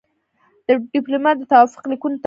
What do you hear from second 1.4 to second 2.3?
توافق لیکونه ترتیبوي.